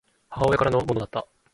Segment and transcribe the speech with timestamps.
[0.31, 1.27] 母親からのものだった